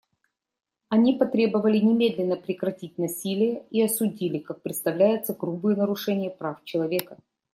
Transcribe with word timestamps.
Они 0.89 1.13
потребовали 1.15 1.77
немедленно 1.77 2.35
прекратить 2.35 2.97
насилие 2.97 3.67
и 3.69 3.83
осудили, 3.83 4.39
как 4.39 4.63
представляется, 4.63 5.35
грубые 5.35 5.77
нарушения 5.77 6.31
прав 6.31 6.57
человека. 6.63 7.19